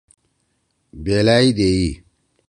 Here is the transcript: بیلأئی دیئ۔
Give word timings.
بیلأئی 1.03 1.49
دیئ۔ 1.57 1.89